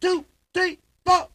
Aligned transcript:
two, 0.00 0.24
three, 0.52 0.78
four. 1.04 1.28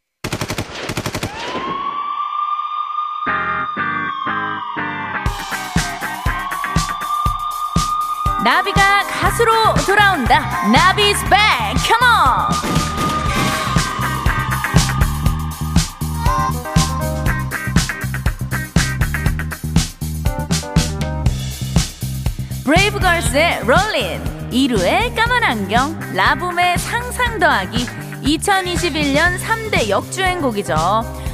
나비가 8.44 9.04
가수로 9.04 9.52
돌아온다. 9.86 10.68
나비's 10.72 11.22
back. 11.30 11.78
Come 11.86 12.04
on. 12.04 12.52
브레이브걸스의 22.66 23.66
롤린, 23.66 24.52
이루의 24.52 25.14
까만 25.16 25.44
안경, 25.44 26.00
라붐의 26.14 26.78
상상 26.78 27.38
더하기, 27.40 28.01
2021년 28.24 29.38
3대 29.40 29.90
역주행곡이죠. 29.90 30.76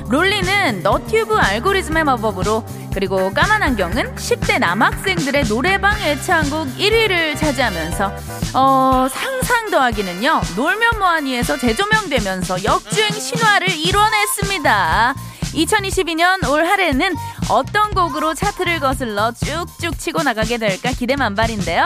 롤리는 0.10 0.84
너튜브 0.84 1.36
알고리즘의 1.36 2.06
마법으로 2.06 2.66
그리고 2.94 3.32
까만 3.34 3.62
안경은 3.62 4.16
10대 4.16 4.58
남학생들의 4.60 5.46
노래방 5.46 6.00
애창곡 6.02 6.78
1위를 6.78 7.38
차지하면서 7.38 8.12
어, 8.54 9.08
상상 9.12 9.70
더하기는요 9.70 10.42
놀면 10.56 10.98
뭐하니에서 10.98 11.58
재조명되면서 11.58 12.64
역주행 12.64 13.12
신화를 13.12 13.70
이뤄냈습니다. 13.70 15.16
2022년 15.54 16.50
올 16.50 16.66
한해는 16.66 17.14
어떤 17.50 17.94
곡으로 17.94 18.34
차트를 18.34 18.80
거슬러 18.80 19.32
쭉쭉 19.34 20.00
치고 20.00 20.24
나가게 20.24 20.58
될까 20.58 20.92
기대 20.92 21.16
만발인데요. 21.16 21.84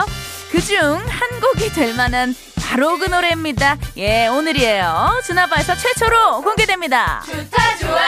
그중 0.52 0.78
한 0.80 1.40
곡이 1.40 1.70
될 1.72 1.94
만한 1.94 2.34
바로 2.72 2.96
그 2.98 3.04
노래입니다. 3.04 3.76
예, 3.98 4.28
오늘이에요. 4.28 5.20
주나바에서 5.26 5.76
최초로 5.76 6.40
공개됩니다. 6.40 7.22
좋다 7.26 7.76
좋아 7.76 8.00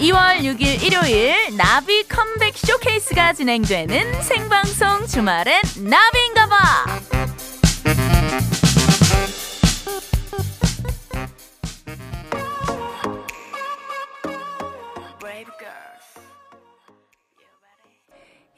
2월 0.00 0.40
6일 0.40 0.82
일요일 0.82 1.56
나비 1.56 2.02
컴백 2.08 2.58
쇼케이스가 2.58 3.34
진행되는 3.34 4.20
생방송 4.22 5.06
주말엔 5.06 5.62
나비인가봐. 5.76 6.56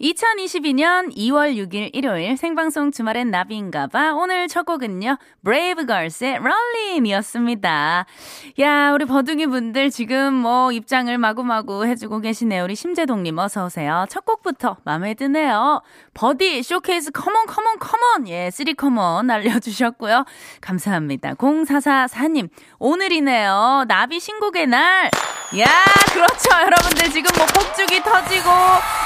(2022년 0.01 1.15
2월 1.15 1.55
6일) 1.57 1.91
일요일 1.93 2.37
생방송 2.37 2.91
주말엔 2.91 3.31
나비인가봐. 3.31 4.15
오늘 4.15 4.49
첫 4.49 4.65
곡은요 4.65 5.19
브레이브 5.45 5.85
걸스의 5.85 6.39
롤린이었습니다. 6.39 8.07
야 8.61 8.93
우리 8.93 9.05
버둥이 9.05 9.47
분들 9.47 9.91
지금 9.91 10.33
뭐 10.33 10.73
입장을 10.73 11.17
마구마구 11.19 11.85
해주고 11.85 12.21
계시네요. 12.21 12.65
우리 12.65 12.75
심재동님 12.75 13.37
어서 13.39 13.67
오세요. 13.67 14.07
첫 14.09 14.25
곡부터 14.25 14.79
마음에 14.85 15.15
드네요. 15.15 15.83
버디 16.15 16.63
쇼케이스 16.63 17.11
커먼 17.11 17.47
커먼 17.47 17.79
커먼 17.79 18.29
예 18.29 18.51
쓰리 18.51 18.75
커먼 18.75 19.31
알려주셨고요. 19.31 20.25
감사합니다. 20.63 21.35
0444님 21.35 22.49
오늘이네요. 22.79 23.85
나비 23.87 24.19
신곡의 24.19 24.67
날 24.67 25.11
야, 25.59 25.67
그렇죠. 26.13 26.49
여러분들 26.53 27.11
지금 27.11 27.31
뭐 27.37 27.45
폭죽이 27.47 28.01
터지고 28.05 28.51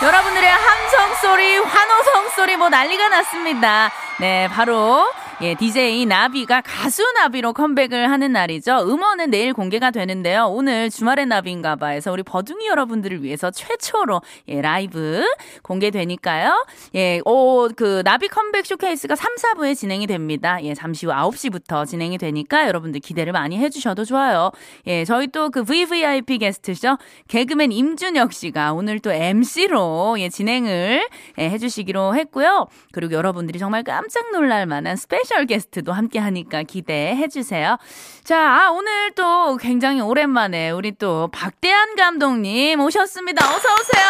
여러분들의 0.03 0.51
함성 0.51 1.15
소리, 1.23 1.57
환호성 1.57 2.29
소리 2.37 2.57
뭐 2.59 2.69
난리가 2.69 3.09
났습니다. 3.09 3.91
네, 4.19 4.49
바로 4.49 5.11
예, 5.45 5.55
DJ 5.55 6.07
나비가 6.07 6.63
가수 6.63 7.03
나비로 7.17 7.53
컴백을 7.53 8.11
하는 8.11 8.33
날이죠. 8.33 8.79
음원은 8.89 9.29
내일 9.29 9.53
공개가 9.53 9.91
되는데요. 9.91 10.47
오늘 10.47 10.89
주말엔 10.89 11.27
나비인가봐 11.27 11.89
해서 11.89 12.11
우리 12.13 12.23
버둥이 12.23 12.67
여러분들을 12.67 13.23
위해서 13.23 13.51
최초로 13.51 14.23
예, 14.49 14.63
라이브 14.63 15.23
공개되니까요. 15.63 16.65
예, 16.95 17.21
오, 17.27 17.69
그 17.77 18.03
나비 18.07 18.29
컴백 18.29 18.65
쇼케이스가 18.65 19.17
3, 19.17 19.35
4부에 19.35 19.77
진행이 19.77 20.07
됩니다. 20.07 20.57
예, 20.63 20.73
잠시 20.73 21.05
후 21.05 21.13
9시부터 21.13 21.87
진행이 21.87 22.17
되니까 22.17 22.67
여러분들 22.67 23.01
기대를 23.01 23.35
많이 23.35 23.59
해 23.59 23.69
주셔도 23.69 24.07
좋아요. 24.07 24.51
예, 24.87 25.05
저희 25.05 25.27
또 25.27 25.51
그 25.51 25.63
VVIP 25.63 26.39
게스트죠. 26.39 26.97
개그맨 27.29 27.71
임준혁 27.71 28.33
씨가 28.33 28.73
오늘 28.73 28.99
또 28.99 29.13
MC로 29.13 30.17
예, 30.21 30.31
진행을 30.31 31.07
예, 31.39 31.51
해 31.51 31.59
주시기로 31.59 32.15
했고요. 32.17 32.67
그리고 32.93 33.13
여러분들이 33.13 33.59
정말 33.59 33.85
깜짝 33.85 34.31
놀랄 34.33 34.65
만한 34.65 34.97
special 34.97 35.34
게스트도 35.47 35.93
함께 35.93 36.19
하니까 36.19 36.63
기대해 36.63 37.29
주세요. 37.29 37.77
자, 38.23 38.39
아, 38.39 38.71
오늘 38.71 39.13
또 39.13 39.57
굉장히 39.57 40.01
오랜만에 40.01 40.71
우리 40.71 40.93
또 40.93 41.29
박대한 41.33 41.97
감독님 41.97 42.81
오셨습니다. 42.81 43.45
어서 43.45 43.69
오세요! 43.75 44.05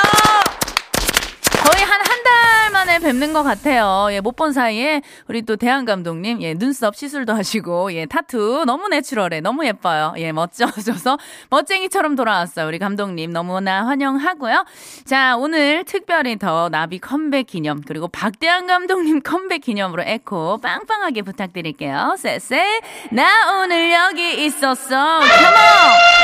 거의 1.65 1.83
한 1.85 1.99
한 1.99 2.14
달 2.25 2.71
만에 2.73 2.99
뵙는 2.99 3.33
것 3.33 3.43
같아요. 3.43 4.09
예, 4.11 4.21
못 4.21 4.35
본 4.35 4.53
사이에 4.53 5.01
우리 5.29 5.43
또 5.43 5.55
대한 5.55 5.85
감독님, 5.85 6.43
예, 6.43 6.55
눈썹 6.55 6.97
시술도 6.97 7.33
하시고, 7.35 7.93
예, 7.95 8.05
타투 8.07 8.65
너무 8.67 8.89
natural해. 8.89 9.41
너무 9.43 9.65
예뻐요. 9.65 10.13
예, 10.17 10.33
멋져져서 10.33 11.19
멋쟁이처럼 11.51 12.17
돌아왔어요. 12.17 12.67
우리 12.67 12.81
감독님 12.81 13.33
너무나 13.33 13.87
환영하고요. 13.87 14.65
자, 15.05 15.37
오늘 15.37 15.85
특별히 15.85 16.37
더 16.37 16.69
나비 16.69 16.99
컴백 16.99 17.47
기념, 17.47 17.81
그리고 17.87 18.09
박대한 18.09 18.67
감독님 18.67 19.21
컴백 19.23 19.61
기념으로 19.63 20.03
에코 20.05 20.59
빵빵하게 20.59 21.23
부탁드릴게요. 21.23 22.17
쎄쎄, 22.19 22.81
나 23.13 23.61
오늘 23.63 23.93
여기 23.93 24.45
있었어. 24.47 24.89
Come 24.89 25.09
on! 25.09 25.25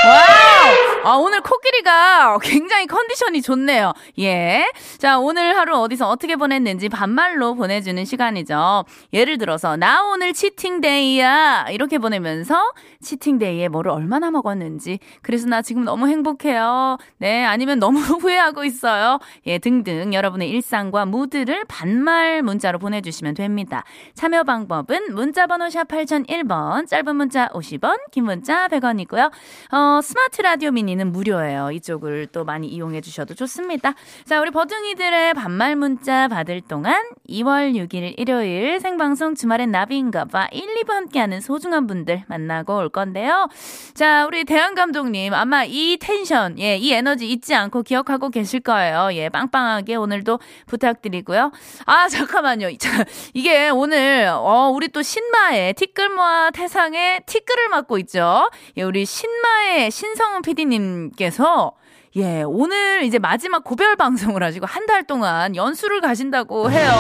Wow! 0.07 1.01
아, 1.05 1.17
오늘 1.17 1.41
코끼리가 1.43 2.39
굉장히 2.43 2.87
컨디션이 2.87 3.41
좋네요. 3.43 3.93
예. 4.19 4.71
자, 4.99 5.19
오늘 5.19 5.57
하루 5.57 5.79
어디서 5.91 6.09
어떻게 6.09 6.37
보냈는지 6.37 6.89
반말로 6.89 7.55
보내주는 7.55 8.05
시간이죠. 8.05 8.85
예를 9.13 9.39
들어서, 9.39 9.77
나 9.77 10.05
오늘 10.05 10.33
cheating 10.33 11.09
day야. 11.09 11.67
이렇게 11.71 11.99
보내면서, 11.99 12.73
cheating 13.01 13.46
day에 13.46 13.69
뭐를 13.69 13.91
얼마나 13.91 14.31
먹었는지. 14.31 15.01
그래서 15.23 15.49
나 15.49 15.63
지금 15.63 15.85
너무 15.85 16.07
행복해요. 16.09 16.97
네. 17.19 17.45
아니면 17.45 17.79
너무 17.81 17.99
후회하고 18.23 18.65
있어요. 18.65 19.19
예, 19.47 19.59
등등. 19.59 20.15
여러분의 20.15 20.49
일상과 20.51 21.07
무드를 21.07 21.65
반말 21.67 22.43
문자로 22.43 22.79
보내주시면 22.79 23.35
됩니다. 23.35 23.83
참여 24.15 24.45
방법은 24.45 25.15
문자번호 25.15 25.71
샵 25.71 25.89
8001번, 25.89 26.87
짧은 26.87 27.17
문자 27.17 27.49
50원, 27.49 27.99
긴 28.13 28.25
문자 28.25 28.69
100원이고요. 28.69 29.31
어, 29.73 30.01
스마트 30.03 30.43
라디오 30.43 30.71
미니는 30.71 31.11
무료예요. 31.11 31.73
이쪽을 31.73 32.29
또 32.29 32.45
많이 32.45 32.69
이용해 32.69 33.01
주셔도 33.01 33.35
좋습니다. 33.35 33.95
자, 34.25 34.41
우리 34.41 34.51
버둥이들의 34.51 35.35
반말 35.35 35.80
문자 35.81 36.29
받을 36.29 36.61
동안 36.61 37.03
2월 37.29 37.75
6일 37.75 38.15
일요일 38.19 38.79
생방송 38.81 39.35
주말엔 39.35 39.71
나비인가봐 39.71 40.49
1, 40.53 40.63
2부 40.83 40.91
함께하는 40.91 41.41
소중한 41.41 41.87
분들 41.87 42.25
만나고 42.29 42.77
올 42.77 42.91
건데요. 42.91 43.49
자, 43.95 44.27
우리 44.27 44.45
대한 44.45 44.75
감독님 44.75 45.33
아마 45.35 45.65
이 45.65 45.97
텐션, 45.99 46.59
예, 46.59 46.77
이 46.77 46.93
에너지 46.93 47.29
잊지 47.29 47.55
않고 47.55 47.83
기억하고 47.83 48.29
계실 48.29 48.61
거예요. 48.61 49.09
예, 49.15 49.29
빵빵하게 49.31 49.97
오늘도 49.97 50.39
부탁드리고요. 50.67 51.51
아, 51.87 52.09
잠깐만요. 52.09 52.77
자, 52.77 53.05
이게 53.33 53.71
오늘 53.71 54.29
어, 54.33 54.71
우리 54.73 54.89
또 54.89 55.03
신마의 55.03 55.75
티끌모아 55.75 56.51
태상의 56.51 57.23
티끌을 57.27 57.71
맡고 57.71 57.99
있죠. 57.99 58.51
예, 58.77 58.83
우리 58.83 59.07
신마의 59.07 59.91
신성훈 59.91 60.43
PD님께서 60.43 61.73
예, 62.17 62.43
오늘 62.43 63.05
이제 63.05 63.19
마지막 63.19 63.63
고별 63.63 63.95
방송을 63.97 64.43
하시고 64.43 64.67
한 64.67 64.87
달 64.91 65.05
동안 65.05 65.55
연수를 65.55 66.01
가신다고 66.01 66.69
해요. 66.73 66.91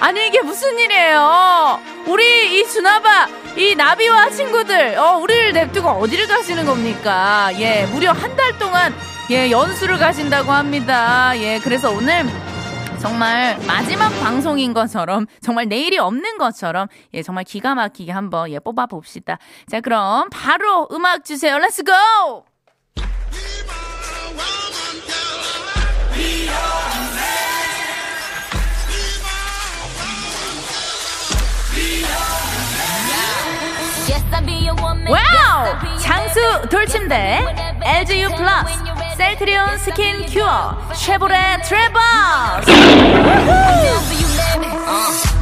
아니 0.00 0.26
이게 0.28 0.40
무슨 0.40 0.78
일이에요? 0.78 1.78
우리 2.06 2.58
이 2.58 2.66
주나바 2.66 3.28
이 3.58 3.74
나비와 3.74 4.30
친구들 4.30 4.96
어 4.96 5.18
우리를 5.18 5.52
냅두고 5.52 5.86
어디를 5.90 6.26
가시는 6.26 6.64
겁니까? 6.64 7.50
예, 7.58 7.84
무려 7.92 8.12
한 8.12 8.34
달 8.36 8.56
동안 8.58 8.94
예 9.30 9.50
연수를 9.50 9.98
가신다고 9.98 10.50
합니다. 10.52 11.32
예, 11.36 11.58
그래서 11.62 11.90
오늘 11.90 12.24
정말 12.98 13.58
마지막 13.66 14.08
방송인 14.20 14.72
것처럼 14.72 15.26
정말 15.42 15.66
내일이 15.68 15.98
없는 15.98 16.38
것처럼 16.38 16.88
예 17.12 17.22
정말 17.22 17.44
기가 17.44 17.74
막히게 17.74 18.10
한번 18.12 18.50
예 18.50 18.58
뽑아 18.58 18.86
봅시다. 18.86 19.36
자 19.70 19.82
그럼 19.82 20.30
바로 20.30 20.88
음악 20.92 21.24
주세요. 21.26 21.58
렛츠 21.58 21.82
고! 21.82 21.92
와우! 35.08 35.98
장수 35.98 36.40
돌침대 36.70 37.40
LGU 37.82 38.28
플러스 38.36 38.74
셀트리온 39.16 39.78
스킨 39.78 40.24
큐어 40.26 40.76
쉐보레 40.94 41.62
트레버스 41.64 42.70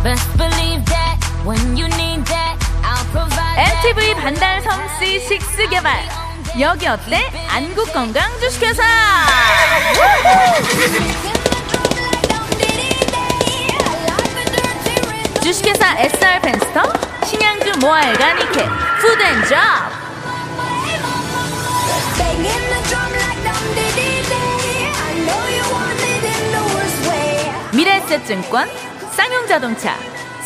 Best 0.03 0.39
believe 0.39 0.85
that 0.87 1.19
when 1.45 1.77
you 1.77 1.87
need 1.97 2.25
that, 2.27 2.57
I'll 2.83 3.05
provide. 3.11 3.59
엔트 3.59 3.95
TV 3.95 4.15
반달섬 4.15 4.71
C6 5.01 5.69
개발 5.71 6.28
여기 6.61 6.89
어때? 6.89 7.31
안국 7.51 7.93
건강 7.93 8.23
주식회사 8.41 8.83
주식회사 15.43 15.99
SR 15.99 16.41
펜스터 16.43 16.83
신양주 17.25 17.79
모아일가 17.81 18.35
니케 18.35 18.67
푸드앤잡 19.01 19.93
미래에셋증권 27.73 28.69
쌍용자동차 29.13 29.95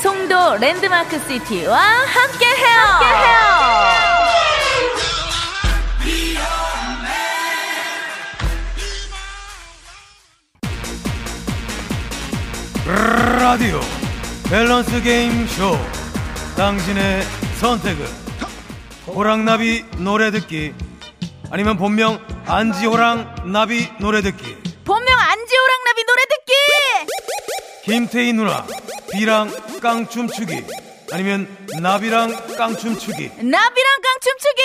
송도 0.03 0.57
랜드마크 0.57 1.19
시티와 1.27 1.79
함께해요. 1.79 2.79
함께해요. 2.79 4.12
라디오. 13.53 13.81
밸런스 14.49 15.03
게임 15.03 15.47
쇼. 15.47 15.77
당신의 16.57 17.23
선택은? 17.61 18.07
호랑나비 19.07 19.85
노래 19.99 20.31
듣기. 20.31 20.73
아니면 21.51 21.77
본명 21.77 22.19
안지호랑 22.47 23.53
나비 23.53 23.91
노래 23.99 24.23
듣기. 24.23 24.57
본명 24.87 25.19
안지호랑 25.19 25.85
나비 25.85 26.05
노래 26.07 26.23
듣기! 26.31 26.53
김태희 27.85 28.33
누나 28.33 28.67
비랑 29.13 29.51
깡춤 29.83 30.29
추기. 30.29 30.65
아니면 31.13 31.47
나비랑 31.79 32.57
깡춤 32.57 32.97
추기. 32.97 33.29
나비랑 33.37 34.01
깡춤 34.03 34.33
추기! 34.39 34.63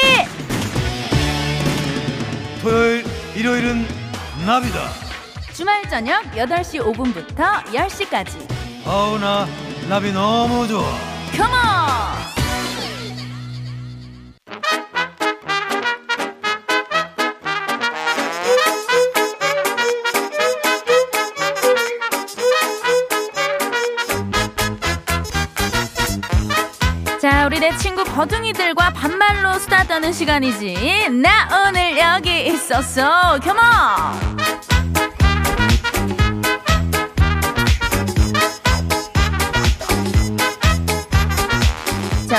토요일 2.61 3.05
일요일은 3.35 3.85
나비다. 4.45 5.07
주말 5.53 5.81
저녁 5.89 6.23
8시 6.31 6.79
5분부터 6.95 7.65
10시까지 7.65 8.66
아우 8.89 9.19
나 9.19 9.45
나비 9.89 10.13
너무 10.13 10.65
좋아 10.67 10.81
컴온 11.35 12.07
자, 27.21 27.45
우리 27.45 27.59
내 27.59 27.75
친구 27.77 28.03
버둥이들과 28.05 28.93
반말로 28.93 29.59
수다 29.59 29.83
떠는 29.83 30.13
시간이지. 30.13 31.09
나 31.09 31.67
오늘 31.67 31.97
여기 31.97 32.47
있었어. 32.47 33.39
컴온! 33.39 34.46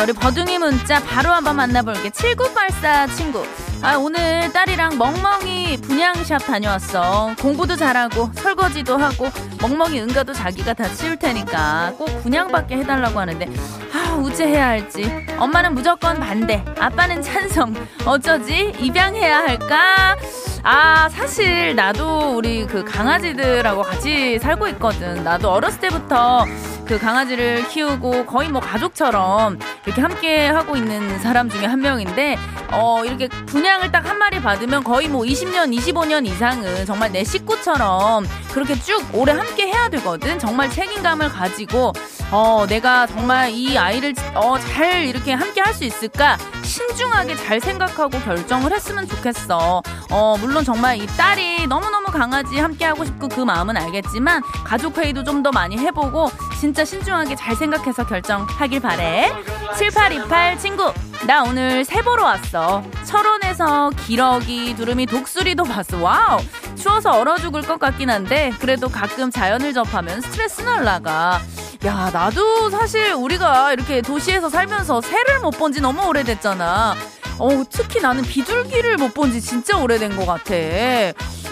우리 0.08 0.14
버둥이 0.14 0.56
문자 0.56 1.04
바로 1.04 1.30
한번 1.30 1.56
만나볼게. 1.56 2.08
7984 2.08 3.08
친구. 3.08 3.44
아, 3.82 3.96
오늘 3.96 4.50
딸이랑 4.54 4.96
멍멍이 4.96 5.76
분양샵 5.82 6.46
다녀왔어. 6.46 7.34
공부도 7.38 7.76
잘하고, 7.76 8.30
설거지도 8.32 8.96
하고, 8.96 9.28
멍멍이 9.60 10.00
응가도 10.00 10.32
자기가 10.32 10.72
다 10.72 10.88
치울 10.94 11.18
테니까 11.18 11.92
꼭 11.98 12.06
분양받게 12.22 12.78
해달라고 12.78 13.20
하는데, 13.20 13.50
아, 13.92 14.14
우째해야 14.14 14.68
할지. 14.68 15.26
엄마는 15.38 15.74
무조건 15.74 16.18
반대, 16.18 16.64
아빠는 16.78 17.20
찬성. 17.20 17.74
어쩌지? 18.06 18.72
입양해야 18.78 19.40
할까? 19.40 20.16
아, 20.62 21.10
사실 21.10 21.74
나도 21.74 22.34
우리 22.34 22.66
그 22.66 22.82
강아지들하고 22.82 23.82
같이 23.82 24.38
살고 24.38 24.68
있거든. 24.68 25.22
나도 25.22 25.50
어렸을 25.50 25.80
때부터 25.80 26.46
그 26.88 26.98
강아지를 26.98 27.68
키우고 27.68 28.24
거의 28.26 28.48
뭐 28.48 28.60
가족처럼 28.62 29.58
이렇게 29.84 30.00
함께 30.00 30.46
하고 30.48 30.74
있는 30.74 31.18
사람 31.20 31.50
중에 31.50 31.66
한 31.66 31.80
명인데 31.80 32.36
어 32.72 33.04
이렇게 33.04 33.28
분양을 33.28 33.92
딱 33.92 34.08
한 34.08 34.16
마리 34.16 34.40
받으면 34.40 34.84
거의 34.84 35.06
뭐 35.08 35.22
20년, 35.22 35.76
25년 35.76 36.24
이상은 36.26 36.86
정말 36.86 37.12
내 37.12 37.24
식구처럼 37.24 38.26
그렇게 38.54 38.74
쭉 38.80 39.04
오래 39.12 39.32
함께 39.32 39.66
해야 39.66 39.90
되거든. 39.90 40.38
정말 40.38 40.70
책임감을 40.70 41.28
가지고 41.28 41.92
어 42.30 42.64
내가 42.66 43.06
정말 43.06 43.50
이 43.50 43.76
아이를 43.76 44.14
어 44.34 44.56
잘 44.58 45.04
이렇게 45.04 45.32
함께 45.34 45.60
할 45.60 45.74
수 45.74 45.84
있을까 45.84 46.38
신중하게 46.68 47.34
잘 47.36 47.60
생각하고 47.60 48.18
결정을 48.20 48.72
했으면 48.72 49.08
좋겠어. 49.08 49.82
어 50.10 50.36
물론 50.38 50.64
정말 50.64 50.98
이 50.98 51.06
딸이 51.06 51.66
너무너무 51.66 52.08
강아지 52.08 52.58
함께 52.58 52.84
하고 52.84 53.04
싶고 53.04 53.28
그 53.28 53.40
마음은 53.40 53.76
알겠지만 53.76 54.42
가족 54.64 54.98
회의도 54.98 55.24
좀 55.24 55.38
더 55.38 55.52
많이 55.52 55.78
해보고 55.78 56.32
진짜 56.60 56.84
신중하게 56.84 57.36
잘 57.36 57.54
생각해서 57.54 58.04
결정하길 58.04 58.80
바래. 58.80 59.30
7828 59.78 60.58
친구 60.58 60.92
나 61.28 61.44
오늘 61.44 61.84
새 61.84 62.02
보러 62.02 62.24
왔어. 62.24 62.82
철원에서 63.04 63.90
기러기, 64.04 64.74
두루미, 64.76 65.06
독수리도 65.06 65.62
봤어. 65.62 65.98
Wow. 65.98 66.40
추워서 66.76 67.10
얼어 67.12 67.36
죽을 67.38 67.62
것 67.62 67.78
같긴 67.78 68.10
한데 68.10 68.52
그래도 68.58 68.88
가끔 68.88 69.30
자연을 69.30 69.72
접하면 69.74 70.20
스트레스 70.20 70.62
날라가. 70.62 71.40
야, 71.84 72.10
나도 72.12 72.70
사실 72.70 73.12
우리가 73.14 73.72
이렇게 73.72 74.02
도시에서 74.02 74.48
살면서 74.48 75.00
새를 75.00 75.38
못 75.40 75.52
본 75.58 75.72
지 75.72 75.80
너무 75.80 76.06
오래됐잖아. 76.08 76.96
어, 77.38 77.48
특히 77.70 78.00
나는 78.00 78.22
비둘기를 78.22 78.96
못 78.96 79.14
본 79.14 79.30
지 79.32 79.40
진짜 79.40 79.78
오래된 79.78 80.16
것 80.16 80.26
같아. 80.26 80.54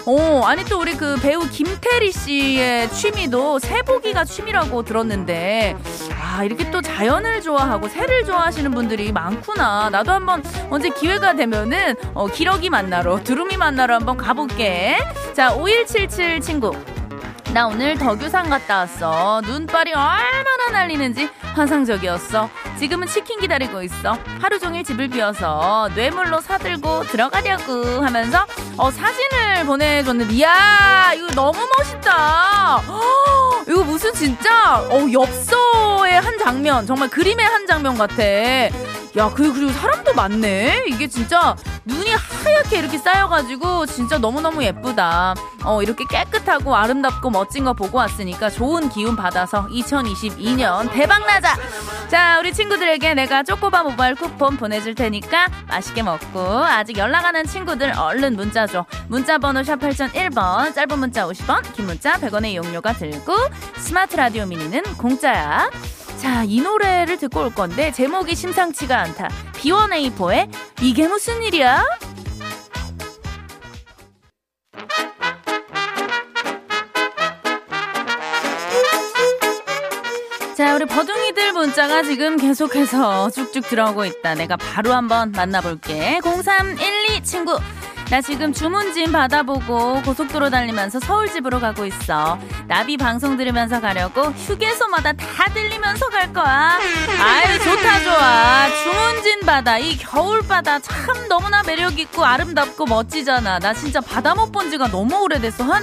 어, 0.09 0.43
아니 0.45 0.65
또 0.65 0.81
우리 0.81 0.95
그 0.97 1.17
배우 1.17 1.49
김태리 1.49 2.11
씨의 2.13 2.91
취미도 2.91 3.61
새보기가 3.61 4.25
취미라고 4.25 4.83
들었는데, 4.85 5.77
아, 6.21 6.43
이렇게 6.45 6.71
또 6.73 6.81
자연을 6.83 7.41
좋아하고 7.43 7.89
새를 7.89 8.25
좋아하시는 8.25 8.71
분들이 8.73 9.13
많구나. 9.13 9.91
나도 9.91 10.11
한번 10.13 10.43
언제 10.71 10.89
기회가 10.91 11.35
되면은, 11.35 11.95
어, 12.15 12.27
기러기 12.27 12.69
만나러, 12.71 13.23
두루미 13.23 13.57
만나러 13.57 13.95
한번 13.95 14.17
가볼게. 14.17 14.99
자, 15.35 15.53
5177 15.55 16.41
친구. 16.41 16.73
나 17.53 17.67
오늘 17.67 17.97
덕유산 17.97 18.51
갔다 18.51 18.79
왔어. 18.79 19.41
눈발이 19.43 19.93
얼마나 19.93 20.71
날리는지 20.73 21.31
환상적이었어. 21.55 22.51
지금은 22.79 23.07
치킨 23.07 23.41
기다리고 23.41 23.83
있어. 23.83 24.19
하루 24.43 24.59
종일 24.59 24.85
집을 24.85 25.09
비워서 25.09 25.89
뇌물로 25.95 26.41
사들고 26.41 27.05
들어가려고 27.05 28.05
하면서 28.05 28.45
어, 28.77 28.91
사진을 28.91 29.65
보내줬는데 29.65 30.35
이야 30.35 31.13
이거 31.15 31.29
너무 31.35 31.59
멋있다. 31.79 32.77
허, 32.77 33.65
이거 33.69 33.85
무슨 33.85 34.13
진짜 34.13 34.81
어, 34.81 35.07
엽서의 35.11 36.21
한 36.21 36.39
장면 36.39 36.85
정말 36.87 37.09
그림의 37.09 37.47
한 37.47 37.67
장면 37.67 37.97
같아. 37.97 38.17
야, 39.17 39.31
그, 39.35 39.51
그리고 39.55 39.73
사람도 39.73 40.13
많네? 40.13 40.85
이게 40.89 41.07
진짜 41.07 41.57
눈이 41.87 42.11
하얗게 42.11 42.79
이렇게 42.81 42.99
쌓여가지고 42.99 43.87
진짜 43.87 44.19
너무너무 44.19 44.63
예쁘다. 44.63 45.35
어, 45.65 45.83
이렇게 45.83 46.05
깨끗하고 46.11 46.77
아름답고 46.77 47.31
멋진 47.31 47.65
거 47.65 47.73
보고 47.73 47.97
왔으니까 47.97 48.51
좋은 48.51 48.91
기운 48.91 49.17
받아서 49.17 49.69
2022년 49.69 50.93
대박나자! 50.93 51.57
자, 52.09 52.39
우리 52.41 52.53
친구들에게 52.53 53.15
내가 53.15 53.43
쪼꼬바 53.43 53.85
모바일 53.85 54.15
쿠폰 54.17 54.59
보내줄 54.59 54.95
테니까 54.95 55.49
맛있게 55.69 56.03
먹고 56.03 56.41
아직 56.65 56.99
연락 56.99 57.25
안 57.25 57.37
한 57.37 57.47
친구들 57.47 57.93
얼른 57.99 58.37
문자 58.37 58.67
줘. 58.67 58.85
문자 59.09 59.39
번호 59.39 59.63
샵 59.63 59.77
8001번, 59.77 60.75
짧은 60.75 60.99
문자 60.99 61.27
50원, 61.27 61.73
긴 61.75 61.87
문자 61.87 62.15
100원의 62.15 62.53
이용료가 62.53 62.93
들고 62.95 63.35
스마트 63.79 64.17
라디오 64.17 64.45
미니는 64.47 64.83
공짜야. 64.99 65.71
자, 66.19 66.45
이 66.45 66.61
노래를 66.61 67.19
듣고 67.19 67.41
올 67.41 67.55
건데 67.55 67.93
제목이 67.93 68.35
심상치가 68.35 69.01
않다. 69.01 69.29
B1A4의 69.55 70.51
이게 70.83 71.07
무슨 71.07 71.43
일이야? 71.43 71.85
자, 80.57 80.75
우리 80.75 80.87
버둥이들 80.87 81.53
문자가 81.53 82.03
지금 82.03 82.39
계속해서 82.39 83.29
쭉쭉 83.31 83.69
들어오고 83.69 84.07
있다. 84.07 84.35
내가 84.35 84.57
바로 84.57 84.95
한번 84.95 85.31
만나볼게. 85.33 86.21
0312 86.25 87.23
친구. 87.23 87.59
나 88.09 88.21
지금 88.21 88.53
주문진 88.53 89.11
받아보고 89.11 90.01
고속도로 90.03 90.49
달리면서 90.51 91.01
서울 91.01 91.29
집으로 91.31 91.59
가고 91.59 91.85
있어. 91.87 92.39
나비 92.69 92.97
방송 92.97 93.37
들으면서 93.37 93.81
가려고 93.81 94.23
휴게소마다 94.31 95.13
다 95.13 95.45
들리면서 95.53 96.09
갈 96.09 96.33
거야. 96.33 96.79
아유, 97.21 97.59
좋다, 97.59 98.03
좋아. 98.05 98.69
주문진 98.85 99.41
바다, 99.41 99.79
이 99.79 99.97
겨울 99.97 100.47
바다 100.47 100.79
참 100.79 101.29
너무나 101.29 101.65
매력 101.65 101.99
있고 101.99 102.25
아름답고 102.25 102.87
멋지잖아. 102.87 103.59
나 103.59 103.75
진짜 103.75 104.01
바다 104.01 104.35
못 104.35 104.53
본 104.53 104.71
지가 104.71 104.89
너무 104.89 105.17
오래됐어. 105.23 105.65
한 105.65 105.83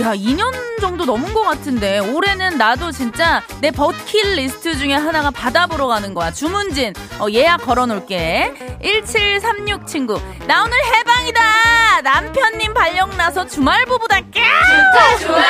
야, 0.00 0.14
2년 0.14 0.80
정도 0.80 1.04
넘은 1.04 1.34
것 1.34 1.42
같은데 1.42 1.98
올해는 1.98 2.56
나도 2.56 2.90
진짜 2.92 3.42
내 3.60 3.70
버킷리스트 3.70 4.78
중에 4.78 4.94
하나가 4.94 5.30
바다 5.30 5.66
보러 5.66 5.86
가는 5.86 6.14
거야. 6.14 6.32
주문진 6.32 6.94
어, 7.20 7.26
예약 7.30 7.58
걸어놓을게. 7.66 8.78
1736 8.82 9.86
친구 9.86 10.18
나 10.46 10.64
오늘 10.64 10.72
해 10.78 11.01
방이다. 11.22 12.00
남편님 12.02 12.74
발령 12.74 13.16
나서 13.16 13.46
주말 13.46 13.84
부부다. 13.84 14.18
좋다 14.20 15.18
좋아. 15.20 15.42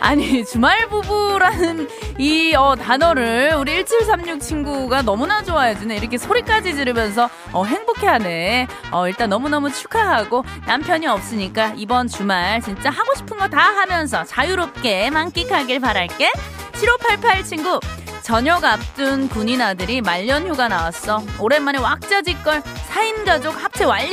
아니 0.00 0.44
주말 0.44 0.86
부부라는 0.88 1.88
이 2.18 2.54
어, 2.54 2.76
단어를 2.76 3.54
우리 3.58 3.84
1736 3.84 4.40
친구가 4.40 5.02
너무나 5.02 5.42
좋아해주네. 5.42 5.96
이렇게 5.96 6.18
소리까지 6.18 6.74
지르면서 6.76 7.28
어, 7.52 7.64
행복해하네. 7.64 8.68
어, 8.92 9.08
일단 9.08 9.30
너무너무 9.30 9.72
축하하고 9.72 10.44
남편이 10.66 11.06
없으니까 11.08 11.72
이번 11.76 12.06
주말 12.08 12.60
진짜 12.62 12.90
하고 12.90 13.14
싶은 13.16 13.36
거 13.36 13.48
다 13.48 13.60
하면서 13.62 14.24
자유롭게 14.24 15.08
만끽하길 15.10 15.80
바랄게. 15.80 16.30
7588 16.74 17.44
친구 17.44 17.80
저녁 18.28 18.62
앞둔 18.62 19.26
군인 19.30 19.62
아들이 19.62 20.02
말년 20.02 20.46
휴가 20.46 20.68
나왔어. 20.68 21.22
오랜만에 21.38 21.78
왁자지껄 21.78 22.60
4인 22.60 23.24
가족 23.24 23.56
합체 23.64 23.86
완료! 23.86 24.12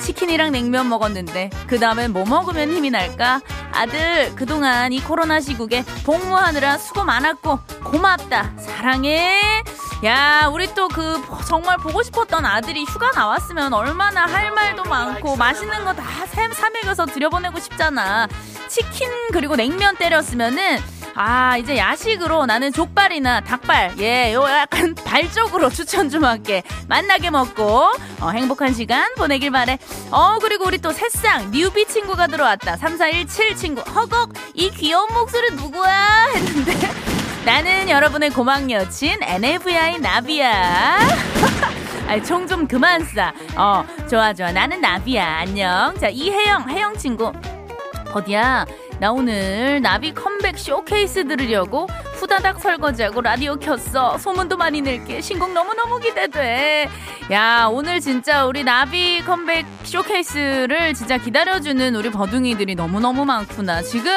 치킨이랑 0.00 0.52
냉면 0.52 0.88
먹었는데 0.88 1.50
그 1.66 1.80
다음엔 1.80 2.12
뭐 2.12 2.24
먹으면 2.24 2.70
힘이 2.70 2.90
날까? 2.90 3.40
아들 3.72 4.32
그동안 4.36 4.92
이 4.92 5.00
코로나 5.00 5.40
시국에 5.40 5.84
복무하느라 6.06 6.78
수고 6.78 7.02
많았고 7.02 7.58
고맙다. 7.82 8.52
사랑해. 8.58 9.40
야, 10.04 10.48
우리 10.52 10.72
또 10.76 10.86
그 10.86 11.20
정말 11.48 11.78
보고 11.78 12.04
싶었던 12.04 12.46
아들이 12.46 12.84
휴가 12.84 13.10
나왔으면 13.10 13.72
얼마나 13.72 14.26
할 14.26 14.52
말도 14.52 14.84
많고 14.84 15.34
맛있는 15.34 15.84
거다 15.84 16.04
사먹여서 16.52 17.06
들여보내고 17.06 17.58
싶잖아. 17.58 18.28
치킨 18.68 19.08
그리고 19.32 19.56
냉면 19.56 19.96
때렸으면은 19.96 20.78
아, 21.20 21.56
이제 21.56 21.76
야식으로 21.76 22.46
나는 22.46 22.72
족발이나 22.72 23.40
닭발, 23.40 23.96
예, 23.98 24.32
요 24.34 24.44
약간 24.48 24.94
발 25.04 25.28
쪽으로 25.32 25.68
추천 25.68 26.08
좀 26.10 26.24
할게. 26.24 26.62
만나게 26.86 27.30
먹고, 27.30 27.90
어, 28.20 28.30
행복한 28.30 28.72
시간 28.72 29.12
보내길 29.16 29.50
바래. 29.50 29.78
어, 30.12 30.38
그리고 30.40 30.66
우리 30.66 30.78
또 30.78 30.92
새싹, 30.92 31.50
newbie 31.50 31.86
친구가 31.86 32.28
들어왔다. 32.28 32.76
3417 32.76 33.56
친구. 33.56 33.80
허걱, 33.80 34.32
이 34.54 34.70
귀여운 34.70 35.12
목소리 35.12 35.50
누구야? 35.56 36.28
했는데. 36.36 36.72
나는 37.44 37.90
여러분의 37.90 38.30
고막 38.30 38.70
여친, 38.70 39.18
나비 39.20 39.98
나비야. 39.98 40.98
아이, 42.06 42.22
총좀 42.22 42.68
그만 42.68 43.04
싸. 43.04 43.32
어, 43.56 43.84
좋아, 44.08 44.32
좋아. 44.32 44.52
나는 44.52 44.80
나비야. 44.80 45.38
안녕. 45.40 45.98
자, 45.98 46.08
이혜영, 46.08 46.70
혜영 46.70 46.96
친구. 46.96 47.32
어디야? 48.14 48.66
나 49.00 49.12
오늘 49.12 49.80
나비 49.80 50.12
컴백 50.12 50.58
쇼케이스 50.58 51.26
들으려고 51.28 51.86
후다닥 52.14 52.60
설거지하고 52.60 53.20
라디오 53.20 53.56
켰어. 53.56 54.18
소문도 54.18 54.56
많이 54.56 54.80
낼게. 54.80 55.20
신곡 55.20 55.52
너무너무 55.52 56.00
기대돼. 56.00 56.88
야, 57.30 57.68
오늘 57.70 58.00
진짜 58.00 58.44
우리 58.44 58.64
나비 58.64 59.22
컴백 59.24 59.66
쇼케이스를 59.84 60.94
진짜 60.94 61.16
기다려주는 61.16 61.94
우리 61.94 62.10
버둥이들이 62.10 62.74
너무너무 62.74 63.24
많구나. 63.24 63.82
지금 63.82 64.12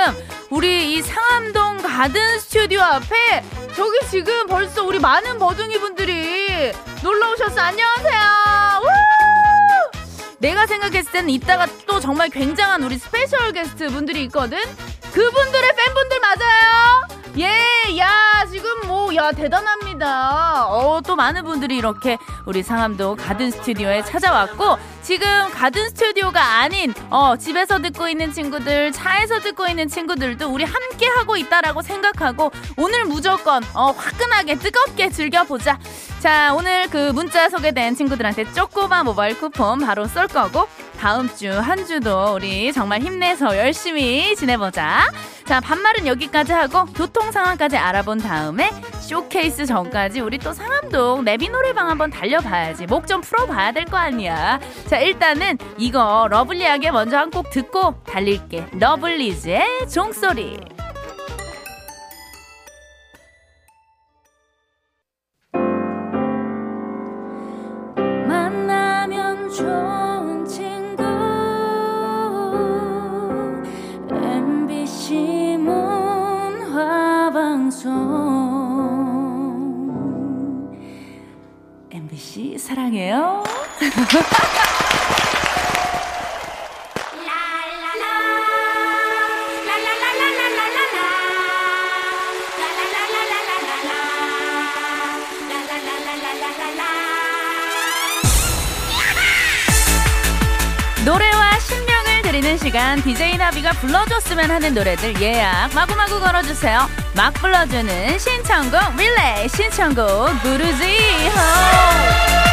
우리 0.49 0.93
이 0.93 1.01
상암동 1.01 1.83
가든 1.83 2.39
스튜디오 2.39 2.81
앞에 2.81 3.43
저기 3.75 3.99
지금 4.09 4.47
벌써 4.47 4.83
우리 4.83 4.97
많은 4.97 5.37
버둥이 5.37 5.77
분들이 5.79 6.71
놀러 7.03 7.33
오셨어. 7.33 7.61
안녕하세요. 7.61 8.40
우! 10.41 10.47
내가 10.51 10.65
생각했을 10.65 11.11
때는 11.11 11.29
이따가 11.29 11.67
또 11.87 11.99
정말 11.99 12.29
굉장한 12.29 12.83
우리 12.83 12.97
special 12.97 13.53
guest 13.53 13.89
분들이 13.89 14.23
있거든? 14.23 14.57
그분들의 15.13 15.75
팬분들 15.75 16.19
맞아요? 16.19 17.07
예, 17.37 17.97
야, 17.99 18.09
야, 19.15 19.31
대단합니다. 19.31 20.67
어, 20.67 21.01
또 21.01 21.15
많은 21.17 21.43
분들이 21.43 21.75
이렇게 21.75 22.17
우리 22.45 22.63
상암도 22.63 23.17
가든 23.17 23.51
스튜디오에 23.51 24.03
찾아왔고, 24.05 24.77
지금 25.01 25.27
가든 25.53 25.89
스튜디오가 25.89 26.41
아닌, 26.59 26.93
어, 27.09 27.35
집에서 27.35 27.79
듣고 27.79 28.07
있는 28.07 28.31
친구들, 28.31 28.93
차에서 28.93 29.39
듣고 29.39 29.67
있는 29.67 29.89
친구들도 29.89 30.47
우리 30.47 30.63
함께 30.63 31.07
하고 31.07 31.35
있다라고 31.35 31.81
생각하고, 31.81 32.51
오늘 32.77 33.03
무조건, 33.03 33.63
어, 33.73 33.91
화끈하게, 33.91 34.55
뜨겁게 34.59 35.09
즐겨보자. 35.09 35.77
자, 36.19 36.53
오늘 36.53 36.89
그 36.89 37.11
문자 37.11 37.49
소개된 37.49 37.95
친구들한테 37.95 38.53
쪼꼬마 38.53 39.03
모바일 39.03 39.37
쿠폰 39.37 39.79
바로 39.79 40.07
쏠 40.07 40.27
거고, 40.27 40.67
다음 41.01 41.27
주 41.35 41.49
한 41.59 41.83
주도 41.87 42.35
우리 42.35 42.71
정말 42.71 43.01
힘내서 43.01 43.57
열심히 43.57 44.35
지내보자. 44.35 45.09
자, 45.45 45.59
반말은 45.59 46.05
여기까지 46.05 46.53
하고 46.53 46.85
교통 46.85 47.31
상황까지 47.31 47.75
알아본 47.75 48.19
다음에 48.19 48.69
쇼케이스 48.99 49.65
전까지 49.65 50.19
우리 50.19 50.37
또 50.37 50.53
상암동 50.53 51.23
나비 51.25 51.49
노래방 51.49 51.89
한번 51.89 52.11
달려봐야지. 52.11 52.85
목 52.85 53.07
좀 53.07 53.21
풀어봐야 53.21 53.71
될 53.71 53.85
거 53.85 53.97
아니야. 53.97 54.59
자, 54.85 54.99
일단은 54.99 55.57
이거 55.79 56.27
lovely하게 56.29 56.91
먼저 56.91 57.17
한 57.17 57.31
곡 57.31 57.49
듣고 57.49 57.95
달릴게. 58.03 58.67
러블리즈의 58.73 59.89
종소리. 59.91 60.59
사랑해요. 82.71 83.43
노래와 101.03 101.59
신명을 101.59 102.21
드리는 102.21 102.57
시간 102.57 103.01
DJ 103.01 103.37
나비가 103.37 103.73
불러줬으면 103.73 104.49
하는 104.49 104.73
노래들 104.73 105.21
예약 105.21 105.73
마구마구 105.73 106.21
걸어주세요. 106.21 106.87
막 107.17 107.33
불러주는 107.33 108.17
신청곡 108.17 108.95
릴레이 108.95 109.49
신청곡 109.49 110.41
부르지 110.41 110.85
호 111.35 112.50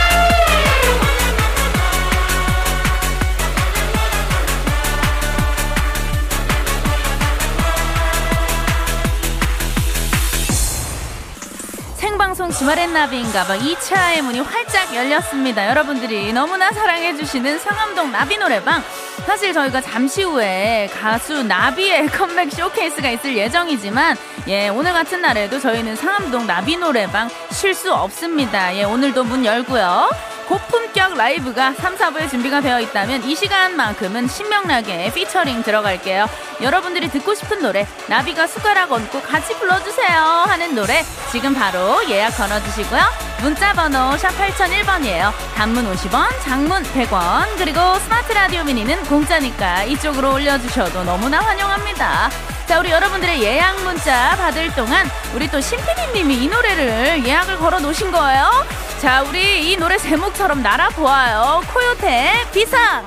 생방송 11.97 12.50
주말엔 12.50 12.93
나비인가봐 12.93 13.59
2차의 13.59 14.23
문이 14.23 14.41
활짝 14.41 14.95
열렸습니다. 14.95 15.69
여러분들이 15.69 16.33
너무나 16.33 16.71
사랑해주시는 16.73 17.59
상암동 17.59 18.12
나비 18.12 18.37
노래방. 18.37 18.83
사실 19.27 19.53
저희가 19.53 19.81
잠시 19.81 20.23
후에 20.23 20.89
가수 21.01 21.43
나비의 21.43 22.07
컴백 22.13 22.51
쇼케이스가 22.53 23.11
있을 23.11 23.37
예정이지만, 23.37 24.17
예, 24.49 24.69
오늘 24.69 24.93
같은 24.93 25.21
날에도 25.21 25.59
저희는 25.61 25.97
상암동 25.97 26.47
나비 26.47 26.77
노래방 26.77 27.29
쉴 27.53 27.75
수 27.75 27.93
없습니다. 27.93 28.75
예, 28.77 28.85
오늘도 28.85 29.25
문 29.25 29.45
열고요. 29.45 30.11
고품격 30.49 31.14
라이브가 31.14 31.75
3, 31.75 31.97
4부에 31.97 32.31
준비가 32.31 32.62
되어 32.62 32.81
있다면 32.81 33.23
이 33.25 33.37
시간만큼은 33.37 34.28
신명나게 34.28 35.12
피처링 35.12 35.62
들어갈게요. 35.62 36.26
여러분들이 36.62 37.11
듣고 37.11 37.35
싶은 37.35 37.61
노래, 37.61 37.87
나비가 38.09 38.47
숟가락 38.47 38.90
얹고 38.90 39.21
같이 39.23 39.55
불러주세요 39.59 40.19
하는 40.19 40.75
노래 40.75 41.05
지금 41.31 41.55
바로 41.55 42.00
예약 42.09 42.31
걸어주시고요. 42.31 43.00
문자 43.43 43.75
번호 43.75 44.17
샵 44.17 44.31
8001번이에요. 44.31 45.33
단문 45.55 45.93
50원, 45.93 46.28
장문 46.43 46.83
100원, 46.83 47.57
그리고 47.59 47.81
스마트 48.00 48.33
라디오 48.33 48.64
미니는 48.64 49.05
공짜니까 49.05 49.85
이쪽으로 49.85 50.33
올려주셔도 50.33 51.05
너무나 51.05 51.40
환영합니다. 51.40 52.31
자, 52.67 52.78
우리 52.81 52.90
여러분들의 52.90 53.43
예약 53.43 53.83
문자 53.83 54.35
받을 54.37 54.75
동안 54.75 55.07
우리 55.35 55.47
또 55.49 55.61
신피디님이 55.61 56.45
이 56.45 56.49
노래를 56.49 57.25
예약을 57.25 57.59
걸어 57.59 57.81
놓으신 57.81 58.11
거예요. 58.11 58.88
자, 59.00 59.23
우리 59.23 59.71
이 59.71 59.76
노래 59.76 59.97
제목처럼 59.97 60.61
날아보아요. 60.61 61.61
코요태 61.73 62.50
비상! 62.52 63.07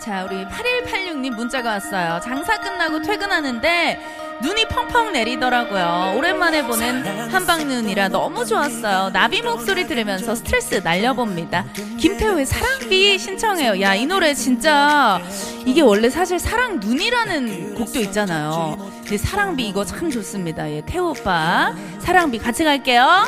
자, 0.00 0.24
우리 0.24 0.44
8186님 0.44 1.36
문자가 1.36 1.70
왔어요. 1.70 2.20
장사 2.20 2.58
끝나고 2.60 3.00
퇴근하는데 3.02 4.23
눈이 4.42 4.66
펑펑 4.68 5.12
내리더라고요. 5.12 6.14
오랜만에 6.16 6.66
보는 6.66 7.32
한방눈이라 7.32 8.08
너무 8.08 8.44
좋았어요. 8.44 9.10
나비 9.12 9.42
목소리 9.42 9.86
들으면서 9.86 10.34
스트레스 10.34 10.76
날려봅니다. 10.82 11.64
김태우의 11.98 12.46
사랑비 12.46 13.18
신청해요. 13.18 13.80
야, 13.80 13.94
이 13.94 14.06
노래 14.06 14.34
진짜 14.34 15.20
이게 15.64 15.80
원래 15.80 16.10
사실 16.10 16.38
사랑 16.38 16.80
눈이라는 16.80 17.74
곡도 17.74 17.98
있잖아요. 18.00 18.76
근데 19.02 19.16
사랑비 19.18 19.68
이거 19.68 19.84
참 19.84 20.10
좋습니다. 20.10 20.70
예, 20.70 20.82
태우 20.84 21.10
오빠 21.10 21.74
사랑비 22.00 22.38
같이 22.38 22.64
갈게요. 22.64 23.24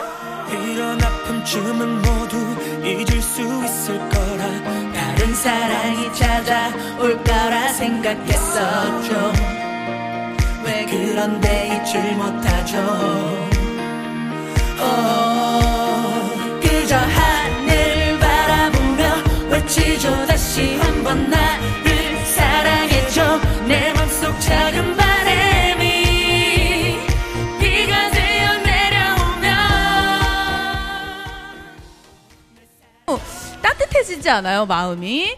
이런 0.50 1.02
아픔쯤은 1.02 2.02
모두 2.02 2.36
잊을 2.84 3.20
수 3.20 3.42
있을 3.42 3.98
거라 3.98 4.46
다른 4.94 5.34
사랑이 5.34 6.12
찾아올 6.14 7.22
거라 7.24 7.68
생각했었죠 7.72 9.32
왜 9.40 9.65
그런데 10.88 11.80
잊질 11.82 12.16
못하죠. 12.16 12.78
어, 14.78 16.30
그저 16.62 16.96
하늘 16.96 18.18
바라보며 18.18 19.48
외치죠. 19.50 20.26
다시 20.26 20.76
한번 20.76 21.28
나를 21.30 22.24
사랑해줘. 22.26 23.40
내 23.66 23.92
맘속 23.94 24.38
작은 24.40 24.96
바람이 24.96 25.84
비가 27.60 28.10
되어 28.10 28.56
내려오면. 28.58 29.58
어, 33.06 33.18
따뜻해지지 33.62 34.30
않아요, 34.30 34.66
마음이? 34.66 35.36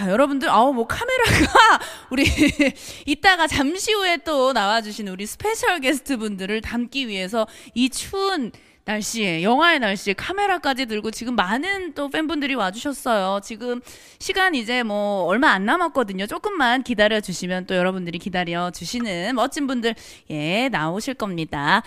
자, 0.00 0.10
여러분들, 0.10 0.48
아우, 0.48 0.72
뭐, 0.72 0.86
카메라가, 0.86 1.78
우리, 2.08 2.24
이따가 3.04 3.46
잠시 3.46 3.92
후에 3.92 4.16
또 4.24 4.54
나와주신 4.54 5.08
우리 5.08 5.26
special 5.26 5.78
guest 5.80 6.16
분들을 6.16 6.58
담기 6.62 7.06
위해서 7.06 7.46
이 7.74 7.90
추운 7.90 8.50
날씨에, 8.86 9.42
영하의 9.42 9.78
날씨에 9.78 10.14
카메라까지 10.14 10.86
들고 10.86 11.10
지금 11.10 11.36
많은 11.36 11.92
또 11.92 12.08
팬분들이 12.08 12.54
와주셨어요. 12.54 13.40
지금 13.42 13.82
시간 14.18 14.54
이제 14.54 14.82
뭐, 14.82 15.24
얼마 15.24 15.50
안 15.50 15.66
남았거든요. 15.66 16.26
조금만 16.26 16.82
기다려주시면 16.82 17.66
또 17.66 17.76
여러분들이 17.76 18.18
기다려주시는 18.18 19.34
멋진 19.34 19.66
분들, 19.66 19.94
예, 20.30 20.70
나오실 20.70 21.12
겁니다. 21.12 21.82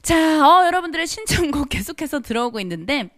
자, 0.00 0.16
어, 0.16 0.64
여러분들의 0.64 1.06
신청곡 1.06 1.68
계속해서 1.68 2.20
들어오고 2.20 2.60
있는데, 2.60 3.10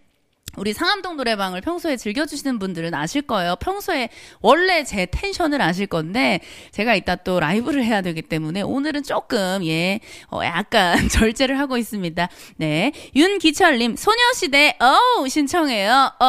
우리 0.57 0.73
상암동 0.73 1.17
노래방을 1.17 1.61
평소에 1.61 1.97
즐겨주시는 1.97 2.59
분들은 2.59 2.93
아실 2.93 3.21
거예요. 3.21 3.55
평소에 3.57 4.09
원래 4.41 4.83
제 4.83 5.05
텐션을 5.05 5.61
아실 5.61 5.87
건데, 5.87 6.39
제가 6.71 6.95
이따 6.95 7.15
또 7.15 7.39
라이브를 7.39 7.83
해야 7.83 8.01
되기 8.01 8.21
때문에 8.21 8.61
오늘은 8.61 9.03
조금, 9.03 9.65
예, 9.65 9.99
어, 10.29 10.41
약간 10.43 10.95
절제를 11.09 11.57
하고 11.59 11.77
있습니다. 11.77 12.27
네. 12.57 12.91
윤기철님, 13.15 13.95
소녀시대, 13.95 14.77
어우, 14.79 15.27
신청해요. 15.27 16.11
어, 16.19 16.25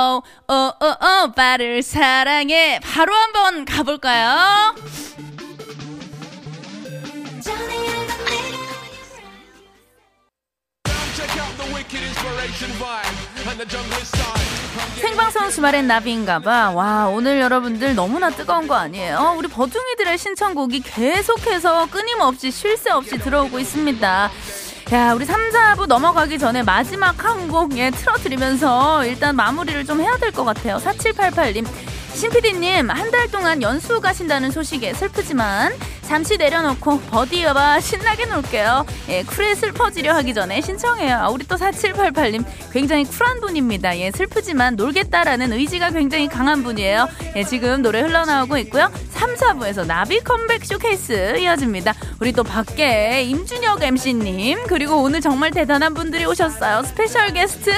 어, 0.49 0.55
어, 0.55 0.87
어, 0.87 1.25
오빠를 1.27 1.83
사랑해. 1.83 2.81
바로 2.83 3.13
한번 3.15 3.65
가볼까요? 3.65 4.75
생방송 15.01 15.51
주말엔 15.51 15.87
나비인가봐. 15.87 16.71
와, 16.71 17.07
오늘 17.09 17.39
여러분들 17.41 17.95
너무나 17.95 18.31
뜨거운 18.31 18.67
거 18.67 18.75
아니에요? 18.77 19.35
우리 19.37 19.47
버둥이들의 19.49 20.17
신청곡이 20.17 20.81
계속해서 20.81 21.87
끊임없이 21.91 22.51
쉴 22.51 22.77
새 22.79 22.91
없이 22.91 23.19
들어오고 23.19 23.59
있습니다. 23.59 24.31
야, 24.93 25.13
우리 25.13 25.25
3, 25.27 25.51
4부 25.51 25.87
넘어가기 25.87 26.39
전에 26.39 26.63
마지막 26.63 27.23
한 27.25 27.49
곡, 27.49 27.77
예, 27.77 27.91
틀어드리면서 27.91 29.05
일단 29.07 29.37
마무리를 29.37 29.85
좀 29.85 30.01
해야 30.01 30.17
될 30.17 30.33
것 30.33 30.45
같아요. 30.45 30.77
4788님. 30.79 31.67
신PD님, 32.15 32.91
한 32.91 33.11
달 33.11 33.31
동안 33.31 33.61
연수 33.63 34.01
가신다는 34.01 34.51
소식에 34.51 34.93
슬프지만 34.95 35.73
잠시 36.03 36.37
내려놓고 36.37 37.01
버디여봐 37.01 37.81
신나게 37.81 38.27
놀게요. 38.27 38.85
예, 39.09 39.23
쿨에 39.23 39.55
슬퍼지려 39.55 40.15
하기 40.17 40.35
전에 40.35 40.61
신청해요. 40.61 41.17
아, 41.17 41.29
우리 41.31 41.47
또 41.47 41.57
4788님 41.57 42.45
굉장히 42.73 43.05
쿨한 43.05 43.41
분입니다. 43.41 43.97
예, 43.99 44.11
슬프지만 44.11 44.77
놀겠다라는 44.77 45.53
의지가 45.53 45.91
굉장히 45.91 46.29
강한 46.29 46.63
분이에요. 46.63 47.09
예, 47.37 47.45
지금 47.45 47.83
노래 47.83 48.01
흘러나오고 48.01 48.59
있고요. 48.59 48.91
3, 49.11 49.37
4부에서 49.37 49.87
나비 49.87 50.19
컴백 50.21 50.65
쇼케이스 50.65 51.39
이어집니다. 51.39 51.95
우리 52.19 52.33
또 52.33 52.43
밖에 52.43 53.23
임준혁 53.23 53.83
MC님 53.83 54.67
그리고 54.67 54.97
오늘 55.03 55.21
정말 55.21 55.53
대단한 55.53 55.95
분들이 55.95 56.25
오셨어요. 56.25 56.83
special 56.83 57.33
guest 57.33 57.71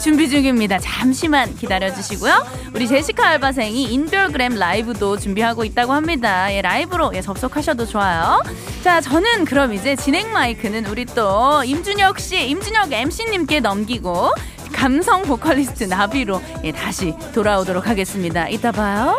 준비 0.00 0.28
중입니다. 0.28 0.78
잠시만 0.80 1.54
기다려주시고요. 1.56 2.46
우리 2.74 2.88
제시카 2.88 3.28
알바생이 3.28 3.84
인별그램 3.84 4.56
라이브도 4.56 5.18
준비하고 5.18 5.64
있다고 5.64 5.92
합니다. 5.92 6.52
예, 6.52 6.60
라이브로 6.60 7.12
예, 7.14 7.22
접속하 7.22 7.62
셔도 7.68 7.84
좋아요. 7.84 8.42
자, 8.82 8.98
저는 9.02 9.44
그럼 9.44 9.74
이제 9.74 9.94
진행 9.94 10.32
마이크는 10.32 10.86
우리 10.86 11.04
또 11.04 11.62
임준혁 11.62 12.18
씨, 12.18 12.48
임준혁 12.48 12.90
MC님께 12.90 13.60
넘기고 13.60 14.32
감성 14.72 15.20
보컬리스트 15.22 15.84
나비로 15.84 16.40
예, 16.64 16.72
다시 16.72 17.14
돌아오도록 17.34 17.86
하겠습니다. 17.86 18.48
이따 18.48 18.72
봐요. 18.72 19.18